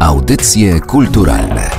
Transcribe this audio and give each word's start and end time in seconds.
Audycje 0.00 0.80
kulturalne 0.80 1.70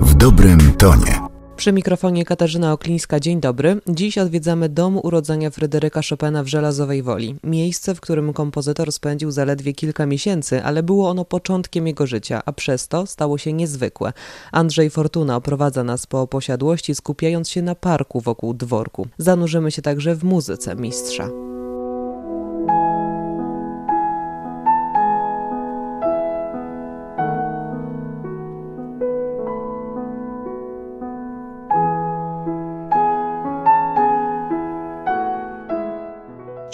w 0.00 0.14
dobrym 0.14 0.72
tonie. 0.78 1.20
Przy 1.56 1.72
mikrofonie 1.72 2.24
Katarzyna 2.24 2.72
Oklińska, 2.72 3.20
dzień 3.20 3.40
dobry. 3.40 3.80
Dziś 3.88 4.18
odwiedzamy 4.18 4.68
dom 4.68 4.98
urodzenia 5.02 5.50
Fryderyka 5.50 6.00
Chopina 6.10 6.42
w 6.42 6.46
Żelazowej 6.46 7.02
Woli. 7.02 7.36
Miejsce, 7.44 7.94
w 7.94 8.00
którym 8.00 8.32
kompozytor 8.32 8.92
spędził 8.92 9.30
zaledwie 9.30 9.72
kilka 9.72 10.06
miesięcy, 10.06 10.64
ale 10.64 10.82
było 10.82 11.10
ono 11.10 11.24
początkiem 11.24 11.86
jego 11.86 12.06
życia, 12.06 12.42
a 12.46 12.52
przez 12.52 12.88
to 12.88 13.06
stało 13.06 13.38
się 13.38 13.52
niezwykłe. 13.52 14.12
Andrzej 14.52 14.90
Fortuna 14.90 15.36
oprowadza 15.36 15.84
nas 15.84 16.06
po 16.06 16.26
posiadłości, 16.26 16.94
skupiając 16.94 17.48
się 17.48 17.62
na 17.62 17.74
parku 17.74 18.20
wokół 18.20 18.54
dworku. 18.54 19.06
Zanurzymy 19.18 19.70
się 19.70 19.82
także 19.82 20.14
w 20.14 20.24
muzyce 20.24 20.76
mistrza. 20.76 21.28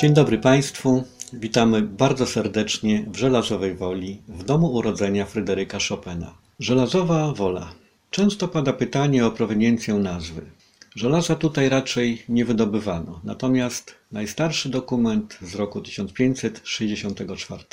Dzień 0.01 0.15
dobry 0.15 0.39
Państwu. 0.39 1.05
Witamy 1.33 1.83
bardzo 1.83 2.27
serdecznie 2.27 3.05
w 3.13 3.17
Żelazowej 3.17 3.75
Woli, 3.75 4.23
w 4.29 4.45
domu 4.45 4.73
urodzenia 4.73 5.27
Fryderyka 5.27 5.79
Chopina. 5.89 6.35
Żelazowa 6.61 7.33
Wola. 7.33 7.73
Często 8.11 8.49
pada 8.49 8.73
pytanie 8.73 9.27
o 9.27 9.31
proweniencję 9.31 9.95
nazwy. 9.95 10.43
Żelaza 10.95 11.35
tutaj 11.35 11.69
raczej 11.69 12.23
nie 12.29 12.45
wydobywano, 12.45 13.21
natomiast 13.25 13.95
najstarszy 14.13 14.69
dokument 14.69 15.39
z 15.43 15.55
roku 15.55 15.81
1564 15.81 17.65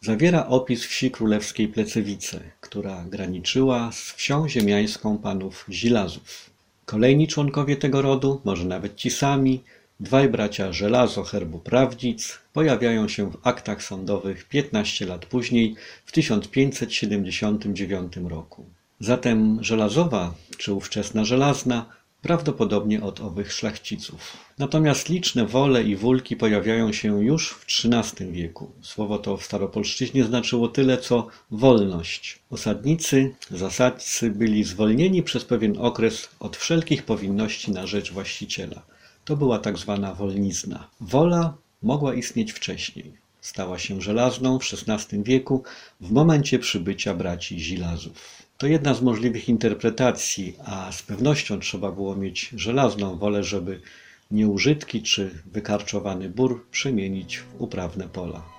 zawiera 0.00 0.46
opis 0.46 0.84
wsi 0.84 1.10
królewskiej 1.10 1.68
Plecewice, 1.68 2.40
która 2.60 3.04
graniczyła 3.04 3.92
z 3.92 4.12
wsią 4.12 4.48
ziemiańską 4.48 5.18
panów 5.18 5.66
Zilazów. 5.70 6.50
Kolejni 6.84 7.28
członkowie 7.28 7.76
tego 7.76 8.02
rodu, 8.02 8.40
może 8.44 8.64
nawet 8.64 8.96
ci 8.96 9.10
sami, 9.10 9.62
Dwaj 10.00 10.28
bracia 10.28 10.72
Żelazo 10.72 11.22
herbu 11.22 11.58
Prawdzic 11.58 12.38
pojawiają 12.52 13.08
się 13.08 13.30
w 13.30 13.38
aktach 13.42 13.82
sądowych 13.82 14.44
15 14.44 15.06
lat 15.06 15.26
później, 15.26 15.74
w 16.04 16.12
1579 16.12 18.16
roku. 18.16 18.66
Zatem 19.00 19.64
Żelazowa, 19.64 20.34
czy 20.58 20.72
ówczesna 20.72 21.24
Żelazna, 21.24 21.86
prawdopodobnie 22.22 23.02
od 23.02 23.20
owych 23.20 23.52
szlachciców. 23.52 24.36
Natomiast 24.58 25.08
liczne 25.08 25.46
wole 25.46 25.82
i 25.82 25.96
wólki 25.96 26.36
pojawiają 26.36 26.92
się 26.92 27.24
już 27.24 27.50
w 27.50 27.66
XIII 27.84 28.32
wieku. 28.32 28.70
Słowo 28.82 29.18
to 29.18 29.36
w 29.36 29.44
staropolszczyźnie 29.44 30.24
znaczyło 30.24 30.68
tyle 30.68 30.98
co 30.98 31.26
wolność. 31.50 32.38
Osadnicy, 32.50 33.34
zasadcy 33.50 34.30
byli 34.30 34.64
zwolnieni 34.64 35.22
przez 35.22 35.44
pewien 35.44 35.76
okres 35.78 36.28
od 36.40 36.56
wszelkich 36.56 37.04
powinności 37.04 37.72
na 37.72 37.86
rzecz 37.86 38.12
właściciela. 38.12 38.82
To 39.28 39.36
była 39.36 39.58
tak 39.58 39.78
zwana 39.78 40.14
wolnizna. 40.14 40.88
Wola 41.00 41.54
mogła 41.82 42.14
istnieć 42.14 42.52
wcześniej. 42.52 43.12
Stała 43.40 43.78
się 43.78 44.00
żelazną 44.00 44.58
w 44.58 44.62
XVI 44.88 45.22
wieku 45.22 45.62
w 46.00 46.10
momencie 46.10 46.58
przybycia 46.58 47.14
braci 47.14 47.60
Zilazów. 47.60 48.42
To 48.58 48.66
jedna 48.66 48.94
z 48.94 49.02
możliwych 49.02 49.48
interpretacji, 49.48 50.56
a 50.64 50.92
z 50.92 51.02
pewnością 51.02 51.60
trzeba 51.60 51.92
było 51.92 52.16
mieć 52.16 52.50
żelazną 52.56 53.18
wolę, 53.18 53.44
żeby 53.44 53.80
nieużytki 54.30 55.02
czy 55.02 55.30
wykarczowany 55.46 56.28
bór 56.28 56.66
przemienić 56.70 57.38
w 57.38 57.44
uprawne 57.58 58.08
pola. 58.08 58.57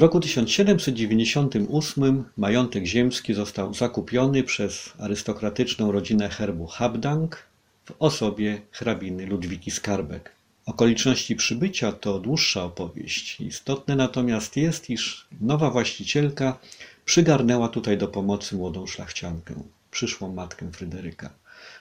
Roku 0.00 0.20
1798 0.20 2.24
majątek 2.36 2.84
ziemski 2.84 3.34
został 3.34 3.74
zakupiony 3.74 4.42
przez 4.42 4.92
arystokratyczną 4.98 5.92
rodzinę 5.92 6.28
herbu 6.28 6.66
Habdank 6.66 7.46
w 7.84 7.92
osobie 7.98 8.60
hrabiny 8.70 9.26
Ludwiki 9.26 9.70
Skarbek. 9.70 10.32
Okoliczności 10.66 11.36
przybycia 11.36 11.92
to 11.92 12.18
dłuższa 12.18 12.64
opowieść. 12.64 13.40
Istotne 13.40 13.96
natomiast 13.96 14.56
jest, 14.56 14.90
iż 14.90 15.26
nowa 15.40 15.70
właścicielka 15.70 16.58
przygarnęła 17.04 17.68
tutaj 17.68 17.98
do 17.98 18.08
pomocy 18.08 18.56
młodą 18.56 18.86
szlachciankę, 18.86 19.54
przyszłą 19.90 20.32
matkę 20.32 20.72
Fryderyka. 20.72 21.30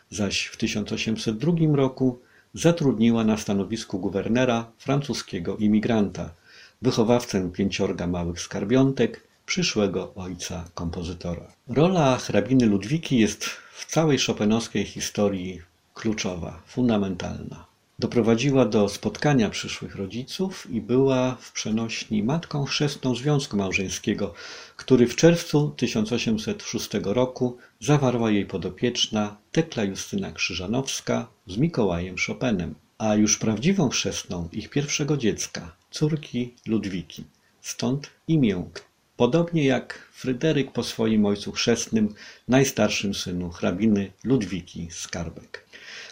Zaś 0.09 0.45
w 0.45 0.57
1802 0.57 1.75
roku 1.75 2.19
zatrudniła 2.53 3.23
na 3.23 3.37
stanowisku 3.37 3.99
guwernera 3.99 4.71
francuskiego 4.77 5.57
imigranta– 5.57 6.29
wychowawcę 6.81 7.51
pięciorga 7.51 8.07
małych 8.07 8.41
skarbiątek, 8.41 9.27
przyszłego 9.45 10.13
ojca 10.15 10.65
kompozytora. 10.73 11.53
Rola 11.67 12.17
hrabiny 12.17 12.65
Ludwiki 12.65 13.17
jest 13.17 13.45
w 13.73 13.85
całej 13.85 14.19
szopenowskiej 14.19 14.85
historii 14.85 15.61
kluczowa, 15.93 16.61
fundamentalna. 16.67 17.65
Doprowadziła 17.99 18.65
do 18.65 18.89
spotkania 18.89 19.49
przyszłych 19.49 19.95
rodziców 19.95 20.67
i 20.71 20.81
była 20.81 21.35
w 21.35 21.51
przenośni 21.51 22.23
matką 22.23 22.65
chrzestną 22.65 23.15
związku 23.15 23.57
małżeńskiego, 23.57 24.33
który 24.75 25.07
w 25.07 25.15
czerwcu 25.15 25.73
1806 25.77 26.89
roku 27.03 27.57
zawarła 27.79 28.31
jej 28.31 28.45
podopieczna 28.45 29.35
Tekla 29.51 29.83
Justyna 29.83 30.31
Krzyżanowska 30.31 31.27
z 31.47 31.57
Mikołajem 31.57 32.15
Chopinem, 32.27 32.75
a 32.97 33.15
już 33.15 33.37
prawdziwą 33.37 33.89
chrzestną 33.89 34.49
ich 34.51 34.69
pierwszego 34.69 35.17
dziecka, 35.17 35.78
córki 35.91 36.53
Ludwiki, 36.65 37.23
stąd 37.61 38.09
imię, 38.27 38.69
podobnie 39.17 39.65
jak 39.65 40.09
Fryderyk 40.11 40.71
po 40.71 40.83
swoim 40.83 41.25
ojcu 41.25 41.51
chrzestnym, 41.51 42.13
najstarszym 42.47 43.13
synu 43.13 43.49
hrabiny 43.49 44.11
Ludwiki 44.23 44.87
Skarbek. 44.91 45.65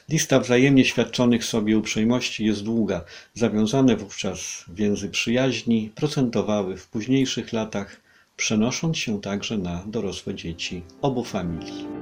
Lista 0.10 0.40
wzajemnie 0.40 0.86
świadczonych 0.86 1.46
sobie 1.46 1.78
uprzejmości 1.78 2.46
jest 2.46 2.64
długa. 2.64 3.04
Zawiązane 3.34 3.96
wówczas 3.96 4.66
więzy 4.68 5.10
przyjaźni 5.10 5.92
procentowały 5.96 6.78
w 6.78 6.88
późniejszych 6.88 7.54
latach, 7.54 8.02
przenosząc 8.38 8.98
się 8.98 9.22
także 9.22 9.58
na 9.58 9.84
dorosłe 9.88 10.36
dzieci 10.36 10.82
obu 11.02 11.24
familii. 11.24 11.97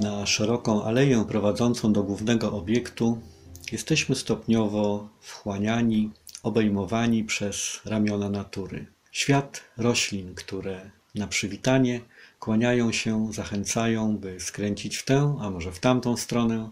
Na 0.00 0.26
szeroką 0.26 0.84
aleję 0.84 1.24
prowadzącą 1.28 1.92
do 1.92 2.02
głównego 2.02 2.52
obiektu, 2.52 3.18
jesteśmy 3.72 4.14
stopniowo 4.14 5.08
wchłaniani, 5.20 6.10
obejmowani 6.42 7.24
przez 7.24 7.80
ramiona 7.84 8.30
natury. 8.30 8.86
Świat 9.12 9.60
roślin, 9.76 10.34
które 10.34 10.90
na 11.14 11.26
przywitanie 11.26 12.00
kłaniają 12.38 12.92
się, 12.92 13.32
zachęcają, 13.32 14.16
by 14.16 14.40
skręcić 14.40 14.96
w 14.96 15.04
tę, 15.04 15.36
a 15.40 15.50
może 15.50 15.72
w 15.72 15.80
tamtą 15.80 16.16
stronę, 16.16 16.70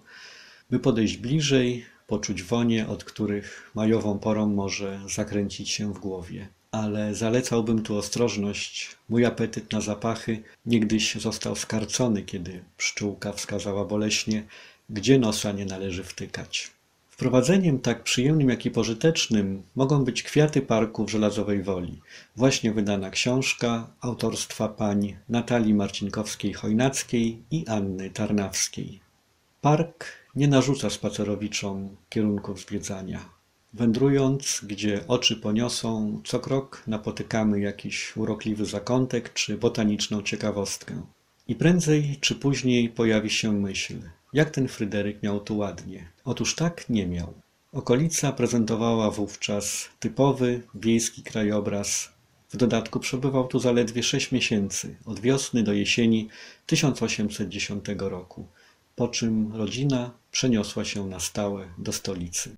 by 0.71 0.79
podejść 0.79 1.17
bliżej, 1.17 1.87
poczuć 2.07 2.43
wonie, 2.43 2.89
od 2.89 3.05
których 3.05 3.71
majową 3.75 4.19
porą 4.19 4.47
może 4.47 5.01
zakręcić 5.15 5.71
się 5.71 5.95
w 5.95 5.99
głowie 5.99 6.49
ale 6.73 7.15
zalecałbym 7.15 7.83
tu 7.83 7.97
ostrożność. 7.97 8.97
Mój 9.09 9.25
apetyt 9.27 9.73
na 9.73 9.81
zapachy 9.81 10.43
niegdyś 10.67 11.15
został 11.15 11.57
skarcony, 11.57 12.23
kiedy 12.23 12.65
pszczółka 12.77 13.33
wskazała 13.33 13.85
boleśnie, 13.85 14.47
gdzie 14.91 15.19
nosa 15.19 15.53
nie 15.53 15.67
należy 15.67 16.05
wtykać. 16.05 16.71
Wprowadzeniem 17.09 17.79
tak 17.79 18.03
przyjemnym, 18.03 18.49
jak 18.49 18.67
i 18.67 18.71
pożytecznym 18.71 19.63
mogą 19.75 20.05
być 20.05 20.23
kwiaty 20.23 20.63
parku 20.63 21.05
w 21.05 21.11
Żelazowej 21.11 21.63
Woli. 21.63 22.01
Właśnie 22.37 22.73
wydana 22.73 23.11
książka 23.11 23.91
autorstwa 24.01 24.69
pań 24.69 25.17
Natalii 25.29 25.75
Marcinkowskiej-Chojnackiej 25.75 27.37
i 27.51 27.67
Anny 27.69 28.11
Tarnawskiej. 28.11 29.01
Park 29.61 30.07
nie 30.35 30.49
narzuca 30.49 30.91
spacerowiczom 30.91 31.97
kierunków 32.09 32.61
zwiedzania. 32.61 33.42
Wędrując, 33.75 34.61
gdzie 34.63 35.05
oczy 35.09 35.37
poniosą, 35.37 36.21
co 36.25 36.41
krok 36.41 36.83
napotykamy 36.87 37.61
jakiś 37.61 38.17
urokliwy 38.17 38.67
zakątek 38.67 39.33
czy 39.33 39.59
botaniczną 39.59 40.23
ciekawostkę. 40.23 41.03
I 41.49 41.55
prędzej 41.55 42.17
czy 42.21 42.35
później 42.35 42.89
pojawi 42.89 43.31
się 43.31 43.53
myśl, 43.53 43.95
jak 44.33 44.51
ten 44.51 44.69
Fryderyk 44.69 45.23
miał 45.23 45.41
tu 45.41 45.57
ładnie. 45.57 46.09
Otóż 46.25 46.55
tak 46.55 46.89
nie 46.89 47.07
miał. 47.07 47.35
Okolica 47.73 48.33
prezentowała 48.33 49.11
wówczas 49.11 49.89
typowy 50.01 50.63
wiejski 50.75 51.23
krajobraz. 51.23 52.13
W 52.51 52.57
dodatku 52.57 53.01
przebywał 53.01 53.49
tu 53.49 53.59
zaledwie 53.59 54.03
sześć 54.03 54.33
miesięcy, 54.33 54.97
od 55.05 55.21
wiosny 55.21 55.63
do 55.63 55.73
jesieni 55.73 56.29
1810 56.67 57.85
roku, 57.99 58.47
po 58.97 59.09
czym 59.09 59.57
rodzina 59.57 60.11
przeniosła 60.31 60.85
się 60.85 61.07
na 61.07 61.21
stałe 61.21 61.69
do 61.79 61.93
stolicy. 61.93 62.57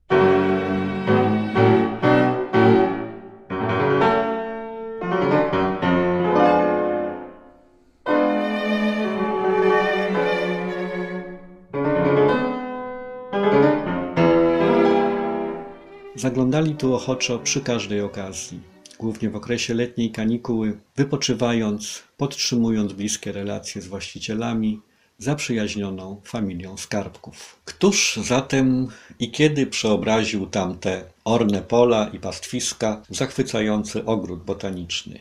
Tu 16.85 16.95
ochoczo 16.95 17.39
przy 17.39 17.61
każdej 17.61 18.01
okazji, 18.01 18.61
głównie 18.99 19.31
w 19.31 19.37
okresie 19.37 19.75
letniej 19.75 20.11
kanikuły, 20.11 20.79
wypoczywając, 20.97 22.03
podtrzymując 22.17 22.93
bliskie 22.93 23.33
relacje 23.33 23.83
z 23.83 23.87
właścicielami, 23.87 24.81
zaprzyjaźnioną 25.19 26.21
familią 26.25 26.77
skarbków. 26.77 27.61
Któż 27.65 28.19
zatem 28.25 28.89
i 29.19 29.31
kiedy 29.31 29.67
przeobraził 29.67 30.47
tamte 30.47 31.05
orne 31.25 31.63
pola 31.63 32.11
i 32.13 32.19
pastwiska 32.19 33.03
w 33.11 33.17
zachwycający 33.17 34.05
ogród 34.05 34.45
botaniczny? 34.45 35.19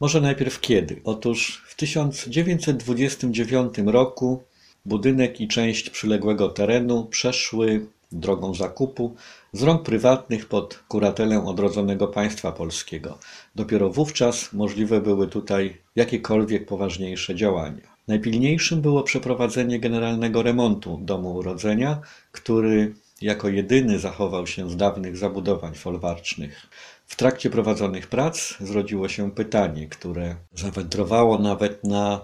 Może 0.00 0.20
najpierw 0.20 0.60
kiedy? 0.60 1.00
Otóż 1.04 1.64
w 1.68 1.74
1929 1.74 3.74
roku 3.86 4.42
budynek 4.86 5.40
i 5.40 5.48
część 5.48 5.90
przyległego 5.90 6.48
terenu 6.48 7.06
przeszły 7.06 7.86
drogą 8.12 8.54
zakupu 8.54 9.16
z 9.54 9.62
rąk 9.62 9.82
prywatnych 9.82 10.46
pod 10.46 10.84
kuratelę 10.88 11.44
odrodzonego 11.44 12.08
państwa 12.08 12.52
polskiego. 12.52 13.18
Dopiero 13.54 13.90
wówczas 13.90 14.52
możliwe 14.52 15.00
były 15.00 15.28
tutaj 15.28 15.76
jakiekolwiek 15.96 16.66
poważniejsze 16.66 17.34
działania. 17.34 17.94
Najpilniejszym 18.08 18.80
było 18.80 19.02
przeprowadzenie 19.02 19.80
generalnego 19.80 20.42
remontu 20.42 20.98
domu 21.02 21.34
urodzenia, 21.34 22.00
który 22.32 22.94
jako 23.22 23.48
jedyny 23.48 23.98
zachował 23.98 24.46
się 24.46 24.70
z 24.70 24.76
dawnych 24.76 25.16
zabudowań 25.16 25.74
folwarcznych. 25.74 26.66
W 27.06 27.16
trakcie 27.16 27.50
prowadzonych 27.50 28.06
prac 28.06 28.54
zrodziło 28.60 29.08
się 29.08 29.30
pytanie, 29.30 29.88
które 29.88 30.36
zawędrowało 30.54 31.38
nawet 31.38 31.84
na 31.84 32.20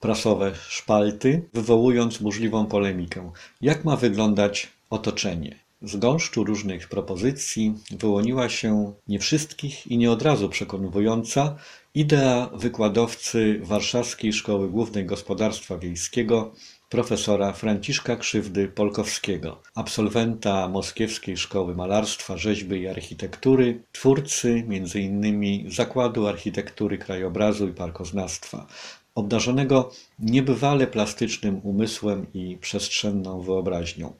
prasowe 0.00 0.52
szpalty, 0.68 1.48
wywołując 1.54 2.18
burzliwą 2.18 2.66
polemikę. 2.66 3.32
Jak 3.60 3.84
ma 3.84 3.96
wyglądać 3.96 4.68
otoczenie. 4.90 5.61
Z 5.82 5.96
gąszczu 5.96 6.44
różnych 6.44 6.88
propozycji 6.88 7.74
wyłoniła 7.90 8.48
się 8.48 8.92
nie 9.08 9.18
wszystkich 9.18 9.86
i 9.86 9.98
nie 9.98 10.10
od 10.10 10.22
razu 10.22 10.48
przekonująca 10.48 11.56
idea 11.94 12.50
wykładowcy 12.54 13.60
Warszawskiej 13.62 14.32
Szkoły 14.32 14.68
Głównej 14.68 15.06
Gospodarstwa 15.06 15.78
Wiejskiego 15.78 16.52
profesora 16.88 17.52
Franciszka 17.52 18.16
Krzywdy 18.16 18.68
Polkowskiego, 18.68 19.62
absolwenta 19.74 20.68
Moskiewskiej 20.68 21.36
Szkoły 21.36 21.74
Malarstwa, 21.74 22.36
Rzeźby 22.36 22.76
i 22.76 22.88
Architektury, 22.88 23.82
twórcy 23.92 24.64
m.in. 24.68 25.70
Zakładu 25.70 26.26
Architektury 26.26 26.98
Krajobrazu 26.98 27.68
i 27.68 27.72
Parkoznawstwa, 27.72 28.66
obdarzonego 29.14 29.90
niebywale 30.18 30.86
plastycznym 30.86 31.60
umysłem 31.62 32.26
i 32.34 32.58
przestrzenną 32.60 33.40
wyobraźnią. 33.40 34.12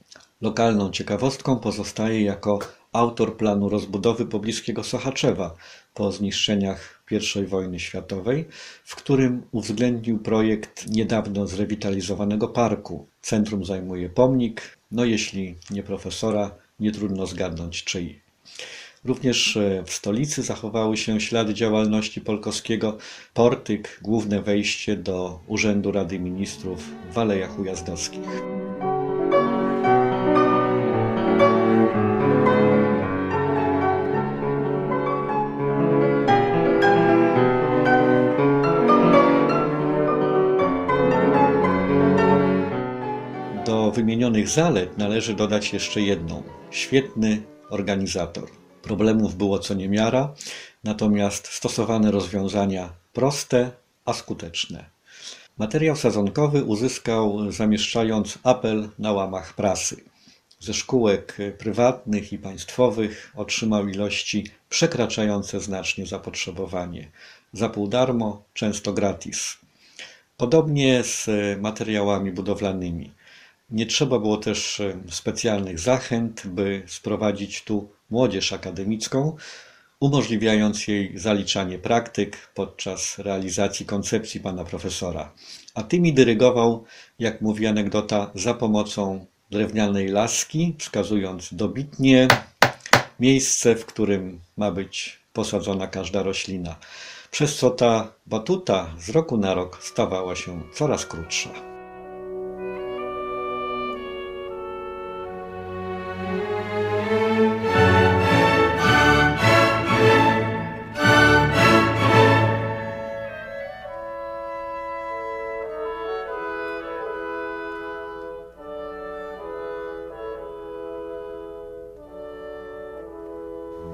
Lokalną 0.42 0.90
ciekawostką 0.90 1.58
pozostaje 1.58 2.22
jako 2.22 2.58
autor 2.92 3.36
planu 3.36 3.68
rozbudowy 3.68 4.26
pobliskiego 4.26 4.84
Sochaczewa 4.84 5.54
po 5.94 6.12
zniszczeniach 6.12 7.04
I 7.42 7.46
wojny 7.46 7.80
światowej, 7.80 8.44
w 8.84 8.96
którym 8.96 9.42
uwzględnił 9.52 10.18
projekt 10.18 10.86
niedawno 10.90 11.46
zrewitalizowanego 11.46 12.48
parku. 12.48 13.06
Centrum 13.20 13.64
zajmuje 13.64 14.08
pomnik, 14.08 14.78
no 14.90 15.04
jeśli 15.04 15.56
nie 15.70 15.82
profesora, 15.82 16.50
nie 16.80 16.92
trudno 16.92 17.26
zgadnąć 17.26 17.84
czyj. 17.84 18.20
Również 19.04 19.56
e, 19.56 19.82
w 19.86 19.92
stolicy 19.92 20.42
zachowały 20.42 20.96
się 20.96 21.20
ślady 21.20 21.54
działalności 21.54 22.20
Polkowskiego, 22.20 22.98
portyk, 23.34 23.98
główne 24.02 24.42
wejście 24.42 24.96
do 24.96 25.40
Urzędu 25.46 25.92
Rady 25.92 26.18
Ministrów 26.18 26.90
w 27.12 27.18
Alejach 27.18 27.58
Ujazdowskich. 27.58 28.42
Wymienionych 44.02 44.48
zalet 44.48 44.98
należy 44.98 45.34
dodać 45.34 45.72
jeszcze 45.72 46.00
jedną: 46.00 46.42
świetny 46.70 47.42
organizator. 47.70 48.48
Problemów 48.82 49.36
było 49.36 49.58
co 49.58 49.74
niemiara, 49.74 50.34
natomiast 50.84 51.46
stosowane 51.46 52.10
rozwiązania 52.10 52.92
proste, 53.12 53.70
a 54.04 54.12
skuteczne. 54.12 54.84
Materiał 55.58 55.96
sezonkowy 55.96 56.64
uzyskał 56.64 57.52
zamieszczając 57.52 58.38
apel 58.42 58.88
na 58.98 59.12
łamach 59.12 59.54
prasy. 59.54 59.96
Ze 60.60 60.74
szkółek 60.74 61.38
prywatnych 61.58 62.32
i 62.32 62.38
państwowych 62.38 63.32
otrzymał 63.36 63.88
ilości 63.88 64.46
przekraczające 64.68 65.60
znacznie 65.60 66.06
zapotrzebowanie. 66.06 67.10
Za 67.52 67.68
pół 67.68 67.88
darmo, 67.88 68.44
często 68.54 68.92
gratis. 68.92 69.58
Podobnie 70.36 71.04
z 71.04 71.28
materiałami 71.60 72.32
budowlanymi. 72.32 73.21
Nie 73.72 73.86
trzeba 73.86 74.18
było 74.18 74.36
też 74.36 74.80
e, 74.80 75.00
specjalnych 75.10 75.78
zachęt, 75.78 76.42
by 76.46 76.82
sprowadzić 76.86 77.62
tu 77.64 77.90
młodzież 78.10 78.52
akademicką, 78.52 79.36
umożliwiając 80.00 80.88
jej 80.88 81.18
zaliczanie 81.18 81.78
praktyk 81.78 82.50
podczas 82.54 83.18
realizacji 83.18 83.86
koncepcji 83.86 84.40
pana 84.40 84.64
profesora. 84.64 85.32
A 85.74 85.82
tymi 85.82 86.12
dyrygował, 86.12 86.84
jak 87.18 87.40
mówi 87.40 87.66
anegdota, 87.66 88.30
za 88.34 88.54
pomocą 88.54 89.26
drewnianej 89.50 90.08
laski, 90.08 90.74
wskazując 90.78 91.54
dobitnie 91.54 92.28
miejsce, 93.20 93.76
w 93.76 93.86
którym 93.86 94.40
ma 94.56 94.70
być 94.70 95.18
posadzona 95.32 95.86
każda 95.86 96.22
roślina, 96.22 96.76
przez 97.30 97.56
co 97.56 97.70
ta 97.70 98.12
batuta 98.26 98.94
z 98.98 99.08
roku 99.08 99.36
na 99.36 99.54
rok 99.54 99.78
stawała 99.84 100.36
się 100.36 100.62
coraz 100.74 101.06
krótsza. 101.06 101.71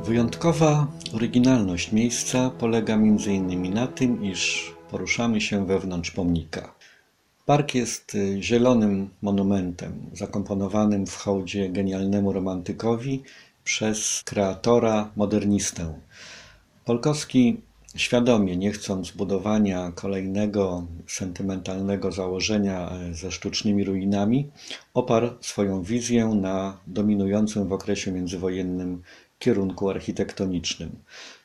Wyjątkowa 0.08 0.86
oryginalność 1.14 1.92
miejsca 1.92 2.50
polega 2.50 2.94
m.in. 2.94 3.74
na 3.74 3.86
tym, 3.86 4.24
iż 4.24 4.72
poruszamy 4.90 5.40
się 5.40 5.66
wewnątrz 5.66 6.10
pomnika. 6.10 6.74
Park 7.46 7.74
jest 7.74 8.14
y, 8.14 8.42
zielonym 8.42 9.10
monumentem 9.22 10.10
zakomponowanym 10.12 11.06
w 11.06 11.16
hołdzie 11.16 11.68
genialnemu 11.68 12.32
romantykowi 12.32 13.22
przez 13.64 14.22
kreatora 14.24 15.10
modernistę. 15.16 16.00
Polkowski 16.84 17.60
świadomie, 17.96 18.56
nie 18.56 18.72
chcąc 18.72 19.10
budowania 19.10 19.92
kolejnego 19.94 20.86
sentymentalnego 21.06 22.12
założenia 22.12 22.90
e, 22.90 23.14
ze 23.14 23.32
sztucznymi 23.32 23.84
ruinami, 23.84 24.50
oparł 24.94 25.28
swoją 25.40 25.82
wizję 25.82 26.26
na 26.26 26.78
dominującym 26.86 27.68
w 27.68 27.72
okresie 27.72 28.12
międzywojennym 28.12 29.02
kierunku 29.38 29.90
architektonicznym. 29.90 30.90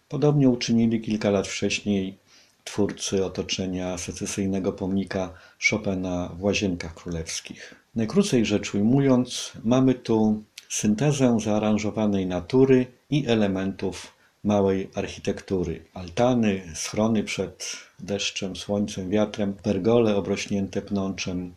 Podobnie 0.10 0.50
uczynili 0.50 1.02
kilka 1.02 1.30
lat 1.30 1.48
wcześniej 1.48 2.18
twórcy 2.64 3.26
otoczenia 3.26 3.98
secesyjnego 3.98 4.74
pomnika 4.74 5.34
Chopina 5.70 6.30
w 6.38 6.44
Łazienkach 6.44 6.94
Królewskich. 6.94 7.76
Najkrócej 7.96 8.46
rzecz 8.46 8.76
ujmując, 8.76 9.52
mamy 9.64 9.94
tu 9.94 10.44
syntezę 10.70 11.38
zaaranżowanej 11.40 12.26
natury 12.28 12.86
i 13.10 13.28
elementów 13.28 14.14
małej 14.44 14.90
architektury. 14.96 15.86
Altany, 15.94 16.62
schrony 16.76 17.24
przed 17.24 17.76
deszczem, 18.00 18.56
słońcem, 18.56 19.10
wiatrem, 19.10 19.54
pergole 19.54 20.16
obrośnięte 20.16 20.82
pnączem, 20.82 21.56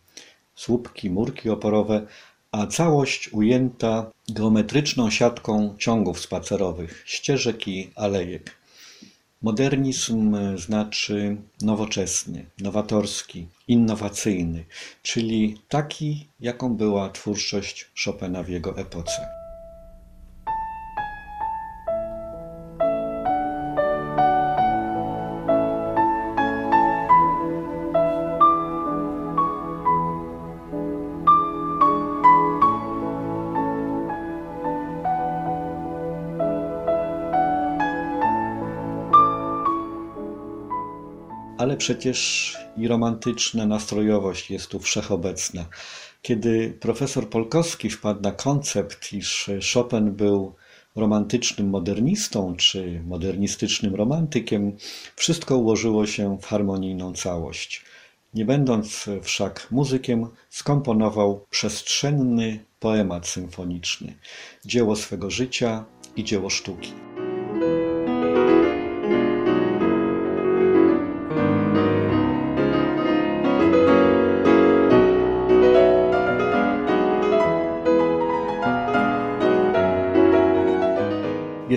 słupki, 0.55 1.09
murki 1.09 1.49
oporowe, 1.49 2.07
a 2.51 2.67
całość 2.67 3.29
ujęta 3.33 4.11
geometryczną 4.29 5.09
siatką 5.09 5.75
ciągów 5.79 6.19
spacerowych, 6.19 7.03
ścieżek 7.05 7.67
i 7.67 7.91
alejek. 7.95 8.57
Modernizm 9.41 10.37
znaczy 10.57 11.37
nowoczesny, 11.61 12.45
nowatorski, 12.59 13.47
innowacyjny, 13.67 14.65
czyli 15.03 15.61
taki, 15.69 16.27
jaką 16.39 16.75
była 16.75 17.09
twórczość 17.09 17.91
Chopina 18.05 18.43
w 18.43 18.49
jego 18.49 18.77
epoce. 18.77 19.36
Ale 41.67 41.77
przecież 41.77 42.57
i 42.77 42.87
romantyczna 42.87 43.65
nastrojowość 43.65 44.51
jest 44.51 44.67
tu 44.67 44.79
wszechobecna. 44.79 45.65
Kiedy 46.21 46.77
profesor 46.79 47.29
Polkowski 47.29 47.89
wpadł 47.89 48.21
na 48.21 48.31
koncept, 48.31 49.13
iż 49.13 49.49
Chopin 49.73 50.11
był 50.11 50.55
romantycznym 50.95 51.69
modernistą 51.69 52.55
czy 52.55 53.01
modernistycznym 53.07 53.95
romantykiem, 53.95 54.77
wszystko 55.15 55.57
ułożyło 55.57 56.05
się 56.05 56.37
w 56.41 56.45
harmonijną 56.45 57.13
całość. 57.13 57.85
Nie 58.33 58.45
będąc 58.45 59.05
wszak 59.23 59.67
muzykiem, 59.71 60.27
skomponował 60.49 61.45
przestrzenny 61.49 62.59
poemat 62.79 63.27
symfoniczny, 63.27 64.13
dzieło 64.65 64.95
swego 64.95 65.29
życia 65.29 65.85
i 66.15 66.23
dzieło 66.23 66.49
sztuki. 66.49 66.93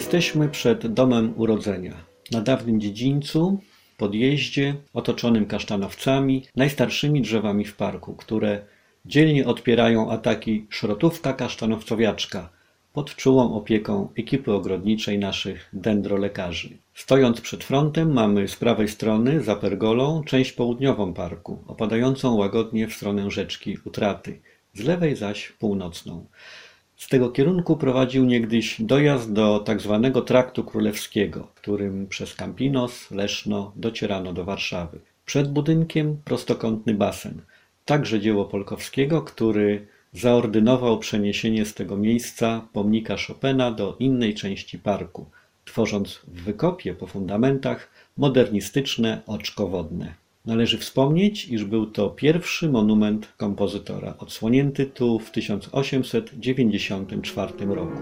Jesteśmy 0.00 0.48
przed 0.48 0.86
domem 0.86 1.34
urodzenia. 1.36 1.94
Na 2.30 2.40
dawnym 2.40 2.80
dziedzińcu, 2.80 3.60
podjeździe, 3.96 4.74
otoczonym 4.94 5.46
kasztanowcami, 5.46 6.46
najstarszymi 6.56 7.22
drzewami 7.22 7.64
w 7.64 7.76
parku, 7.76 8.14
które 8.14 8.64
dzielnie 9.04 9.46
odpierają 9.46 10.10
ataki 10.10 10.66
szrotówka 10.70 11.32
kasztanowcowiaczka 11.32 12.50
pod 12.92 13.16
czułą 13.16 13.54
opieką 13.54 14.08
ekipy 14.18 14.52
ogrodniczej 14.52 15.18
naszych 15.18 15.68
dendrolekarzy. 15.72 16.78
Stojąc 16.94 17.40
przed 17.40 17.64
frontem 17.64 18.12
mamy 18.12 18.48
z 18.48 18.56
prawej 18.56 18.88
strony, 18.88 19.42
za 19.42 19.56
pergolą, 19.56 20.24
część 20.24 20.52
południową 20.52 21.14
parku, 21.14 21.64
opadającą 21.66 22.34
łagodnie 22.34 22.88
w 22.88 22.94
stronę 22.94 23.30
rzeczki 23.30 23.76
Utraty, 23.84 24.40
z 24.74 24.80
lewej 24.84 25.16
zaś 25.16 25.52
północną. 25.52 26.26
Z 27.00 27.08
tego 27.08 27.30
kierunku 27.30 27.76
prowadził 27.76 28.24
niegdyś 28.24 28.80
dojazd 28.80 29.32
do 29.32 29.64
tzw. 29.66 30.10
Tak 30.14 30.24
Traktu 30.24 30.64
Królewskiego, 30.64 31.48
którym 31.54 32.06
przez 32.06 32.34
Campinos, 32.34 33.10
Leszno 33.10 33.72
docierano 33.76 34.32
do 34.32 34.44
Warszawy. 34.44 35.00
Przed 35.26 35.52
budynkiem 35.52 36.16
prostokątny 36.24 36.94
basen, 36.94 37.42
także 37.84 38.20
dzieło 38.20 38.44
Polkowskiego, 38.44 39.22
który 39.22 39.86
zaordynował 40.12 40.98
przeniesienie 40.98 41.64
z 41.64 41.74
tego 41.74 41.96
miejsca 41.96 42.68
pomnika 42.72 43.16
Chopina 43.26 43.70
do 43.70 43.96
innej 43.98 44.34
części 44.34 44.78
parku, 44.78 45.26
tworząc 45.64 46.20
w 46.28 46.42
wykopie 46.42 46.94
po 46.94 47.06
fundamentach 47.06 47.90
modernistyczne 48.16 49.22
oczko 49.26 49.68
wodne. 49.68 50.19
Należy 50.46 50.78
wspomnieć, 50.78 51.48
iż 51.48 51.64
był 51.64 51.86
to 51.86 52.10
pierwszy 52.10 52.68
monument 52.68 53.32
kompozytora, 53.36 54.14
odsłonięty 54.18 54.86
tu 54.86 55.18
w 55.18 55.30
1894 55.30 57.66
roku. 57.66 57.96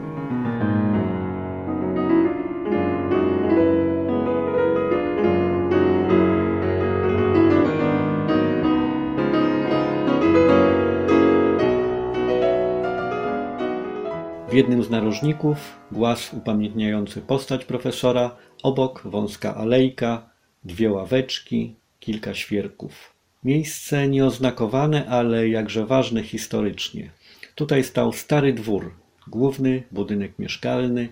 W 14.48 14.52
jednym 14.52 14.82
z 14.82 14.90
narożników 14.90 15.78
głaz 15.92 16.34
upamiętniający 16.34 17.20
postać 17.20 17.64
profesora, 17.64 18.36
obok 18.62 19.02
wąska 19.04 19.54
alejka, 19.54 20.30
dwie 20.64 20.90
ławeczki, 20.90 21.77
kilka 22.00 22.34
świerków. 22.34 23.12
Miejsce 23.44 24.08
nieoznakowane, 24.08 25.06
ale 25.08 25.48
jakże 25.48 25.86
ważne 25.86 26.22
historycznie. 26.22 27.10
Tutaj 27.54 27.84
stał 27.84 28.12
stary 28.12 28.52
dwór, 28.52 28.94
główny 29.26 29.82
budynek 29.90 30.38
mieszkalny, 30.38 31.08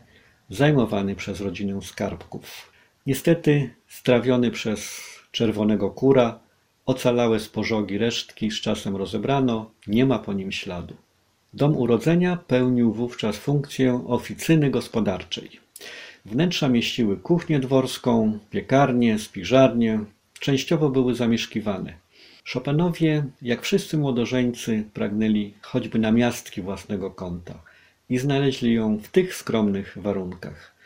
zajmowany 0.51 1.15
przez 1.15 1.41
rodzinę 1.41 1.83
skarbków. 1.83 2.73
Niestety 3.07 3.71
strawiony 3.89 4.51
przez 4.51 5.03
czerwonego 5.31 5.91
kura, 5.91 6.39
ocalałe 6.87 7.41
z 7.41 7.49
pożogi 7.49 7.99
resztki 7.99 8.51
z 8.51 8.61
czasem 8.61 8.97
rozebrano, 8.97 9.71
nie 9.87 10.07
ma 10.07 10.19
po 10.19 10.33
nim 10.33 10.53
śladu. 10.53 10.95
Dom 11.55 11.77
urodzenia 11.77 12.37
pełnił 12.37 12.93
wówczas 12.93 13.37
funkcję 13.37 14.05
oficyny 14.07 14.71
gospodarczej. 14.71 15.51
Wnętrza 16.25 16.69
mieściły 16.69 17.17
kuchnię 17.17 17.61
dworską, 17.61 18.39
piekarnię, 18.51 19.19
spiżarnię, 19.19 20.05
częściowo 20.39 20.91
były 20.91 21.15
zamieszkiwane. 21.15 21.93
Chopinowie, 22.53 23.25
jak 23.43 23.63
wszyscy 23.63 23.99
młodożeńcy, 23.99 24.85
pragnęli 24.95 25.55
choćby 25.63 25.99
namiastki 25.99 26.63
własnego 26.63 27.11
kąta 27.11 27.63
i 28.09 28.19
znaleźli 28.19 28.75
ją 28.75 28.99
w 28.99 29.09
tych 29.09 29.35
skromnych 29.35 29.99
warunkach. 30.01 30.77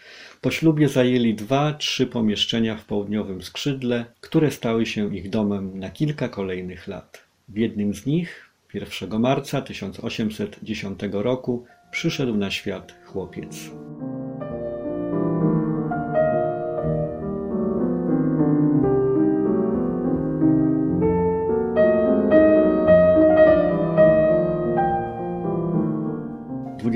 Po 0.40 0.50
ślubie 0.50 0.88
zajęli 0.88 1.34
dwa, 1.34 1.72
trzy 1.72 2.06
pomieszczenia 2.06 2.76
w 2.76 2.84
południowym 2.84 3.42
skrzydle, 3.42 4.04
które 4.20 4.50
stały 4.50 4.86
się 4.86 5.16
ich 5.16 5.30
domem 5.30 5.78
na 5.78 5.90
kilka 5.90 6.28
kolejnych 6.28 6.88
lat. 6.88 7.24
W 7.48 7.56
jednym 7.56 7.94
z 7.94 8.06
nich, 8.06 8.50
1 8.74 9.20
marca 9.20 9.62
1810 9.62 11.00
roku, 11.12 11.64
przyszedł 11.90 12.36
na 12.36 12.50
świat 12.50 12.94
chłopiec. 13.04 13.70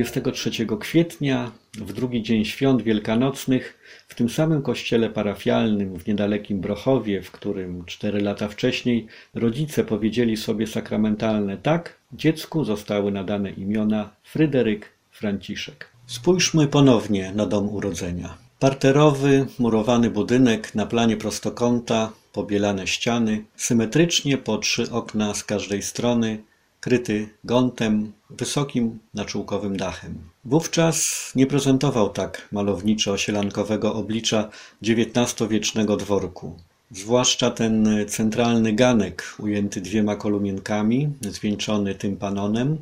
23 0.04 0.50
kwietnia, 0.80 1.50
w 1.74 1.92
drugi 1.92 2.22
dzień 2.22 2.44
świąt 2.44 2.82
wielkanocnych, 2.82 3.78
w 4.08 4.14
tym 4.14 4.28
samym 4.28 4.62
kościele 4.62 5.10
parafialnym 5.10 5.98
w 5.98 6.06
niedalekim 6.06 6.60
Brochowie, 6.60 7.22
w 7.22 7.30
którym 7.30 7.84
cztery 7.84 8.20
lata 8.20 8.48
wcześniej 8.48 9.06
rodzice 9.34 9.84
powiedzieli 9.84 10.36
sobie 10.36 10.66
sakramentalne 10.66 11.56
tak, 11.56 11.96
dziecku 12.12 12.64
zostały 12.64 13.12
nadane 13.12 13.50
imiona 13.50 14.10
Fryderyk 14.22 14.88
Franciszek. 15.10 15.88
Spójrzmy 16.06 16.66
ponownie 16.66 17.32
na 17.34 17.46
dom 17.46 17.68
urodzenia. 17.68 18.34
Parterowy, 18.58 19.46
murowany 19.58 20.10
budynek 20.10 20.74
na 20.74 20.86
planie 20.86 21.16
prostokąta, 21.16 22.12
pobielane 22.32 22.86
ściany, 22.86 23.44
symetrycznie 23.56 24.38
po 24.38 24.58
trzy 24.58 24.90
okna 24.90 25.34
z 25.34 25.44
każdej 25.44 25.82
strony, 25.82 26.38
kryty 26.84 27.28
gątem 27.44 28.12
wysokim 28.30 28.98
naczółkowym 29.14 29.76
dachem. 29.76 30.18
Wówczas 30.44 31.30
nie 31.34 31.46
prezentował 31.46 32.10
tak 32.10 32.48
malowniczo-sielankowego 32.52 33.94
oblicza 33.94 34.50
XIX-wiecznego 34.82 35.96
dworku. 35.96 36.56
Zwłaszcza 36.90 37.50
ten 37.50 37.88
centralny 38.08 38.72
ganek, 38.72 39.34
ujęty 39.38 39.80
dwiema 39.80 40.16
kolumienkami, 40.16 41.08
zwieńczony 41.20 41.94
tympanonem, 41.94 42.78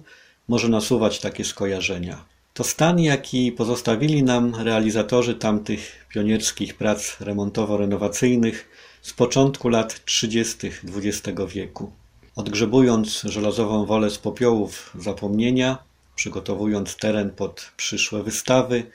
może 0.49 0.69
nasuwać 0.69 1.21
takie 1.21 1.45
skojarzenia. 1.45 2.25
To 2.55 2.65
stan, 2.65 3.01
jaki 3.01 3.53
pozostawili 3.53 4.23
nam 4.23 4.55
realizatorzy 4.55 5.35
tamtych 5.35 6.07
pionierskich 6.09 6.77
prac 6.77 7.17
remontowo-renowacyjnych 7.21 8.55
z 9.03 9.13
początku 9.13 9.69
lat 9.69 10.05
30. 10.05 10.71
XX 10.97 11.41
wieku. 11.55 11.93
Odgrzebując 12.37 13.23
żelazową 13.25 13.87
wolę 13.87 14.11
z 14.11 14.19
popiołów 14.19 14.93
zapomnienia, 14.99 15.79
przygotowując 16.15 16.97
teren 16.97 17.31
pod 17.31 17.73
przyszłe 17.77 18.23
wystawy, 18.23 18.91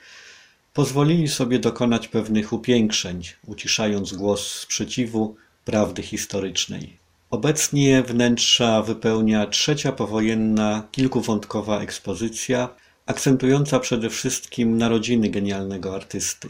pozwolili 0.73 1.27
sobie 1.27 1.59
dokonać 1.59 2.07
pewnych 2.07 2.53
upiększeń, 2.53 3.21
uciszając 3.47 4.13
głos 4.13 4.51
sprzeciwu 4.51 5.35
prawdy 5.65 6.01
historycznej. 6.01 6.97
Obecnie 7.29 8.03
wnętrza 8.03 8.81
wypełnia 8.81 9.45
trzecia 9.45 9.91
powojenna, 9.91 10.87
kilkuwątkowa 10.91 11.81
ekspozycja, 11.81 12.69
akcentująca 13.05 13.79
przede 13.79 14.09
wszystkim 14.09 14.77
narodziny 14.77 15.29
genialnego 15.29 15.95
artysty. 15.95 16.49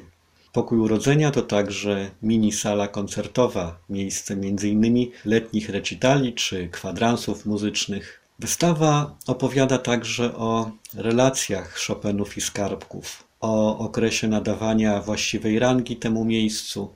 Pokój 0.57 0.79
urodzenia 0.79 1.31
to 1.31 1.41
także 1.41 2.11
mini 2.21 2.51
sala 2.51 2.87
koncertowa, 2.87 3.79
miejsce 3.89 4.33
m.in. 4.33 5.11
letnich 5.25 5.69
recitali 5.69 6.33
czy 6.33 6.69
kwadransów 6.69 7.45
muzycznych. 7.45 8.21
Wystawa 8.39 9.17
opowiada 9.27 9.77
także 9.77 10.35
o 10.35 10.71
relacjach 10.93 11.79
Chopinów 11.87 12.37
i 12.37 12.41
Skarbków, 12.41 13.23
o 13.39 13.77
okresie 13.77 14.27
nadawania 14.27 15.01
właściwej 15.01 15.59
rangi 15.59 15.95
temu 15.95 16.25
miejscu, 16.25 16.95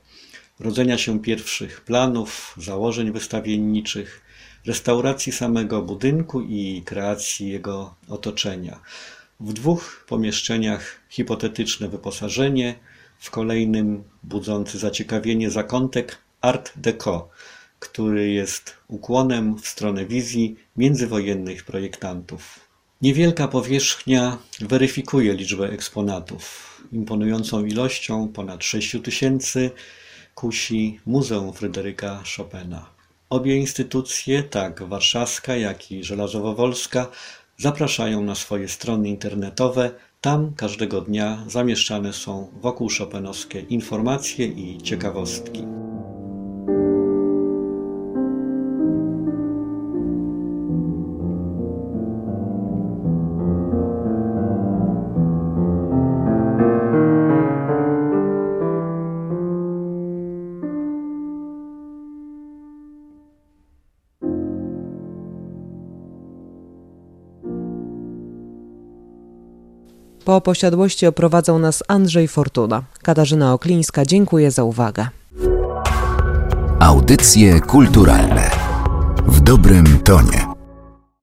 rodzenia 0.60 0.98
się 0.98 1.20
pierwszych 1.20 1.80
planów, 1.80 2.54
założeń 2.58 3.12
wystawienniczych, 3.12 4.22
restauracji 4.66 5.32
samego 5.32 5.82
budynku 5.82 6.40
i 6.40 6.82
kreacji 6.84 7.48
jego 7.48 7.94
otoczenia. 8.08 8.80
W 9.40 9.52
dwóch 9.52 10.04
pomieszczeniach 10.08 11.00
hipotetyczne 11.10 11.88
wyposażenie, 11.88 12.74
w 13.22 13.30
kolejnym 13.30 14.04
budzący 14.22 14.78
zaciekawienie 14.78 15.50
zakątek 15.50 16.18
Art 16.40 16.72
Deco, 16.76 17.28
który 17.78 18.30
jest 18.30 18.76
ukłonem 18.88 19.58
w 19.58 19.68
stronę 19.68 20.06
wizji 20.06 20.56
międzywojennych 20.76 21.64
projektantów. 21.64 22.60
Niewielka 23.02 23.48
powierzchnia 23.48 24.38
weryfikuje 24.60 25.34
liczbę 25.34 25.70
eksponatów. 25.70 26.42
Imponującą 26.92 27.64
ilością 27.64 28.28
ponad 28.28 28.64
6 28.64 28.96
tysięcy 29.04 29.70
kusi 30.34 31.00
Muzeum 31.06 31.52
Fryderyka 31.52 32.22
Chopina. 32.36 32.86
Obie 33.30 33.56
instytucje, 33.56 34.42
tak 34.42 34.82
warszawska, 34.82 35.56
jak 35.56 35.92
i 35.92 36.04
żelazowowolska, 36.04 37.06
zapraszają 37.56 38.24
na 38.24 38.34
swoje 38.34 38.68
strony 38.68 39.08
internetowe. 39.08 39.90
Tam 40.24 40.54
każdego 40.54 41.00
dnia 41.00 41.44
zamieszczane 41.48 42.12
są 42.12 42.48
wokół 42.60 42.88
Chopinowskie 42.98 43.60
informacje 43.60 44.46
i 44.46 44.78
ciekawostki. 44.82 45.64
Po 70.24 70.40
posiadłości 70.40 71.06
oprowadzał 71.06 71.58
nas 71.58 71.82
Andrzej 71.88 72.28
Fortuna. 72.28 72.82
Katarzyna 73.02 73.54
Oklińska, 73.54 74.06
dziękuję 74.06 74.50
za 74.50 74.64
uwagę. 74.64 75.08
Audycje 76.80 77.60
kulturalne 77.60 78.50
w 79.26 79.40
dobrym 79.40 79.98
tonie. 79.98 80.51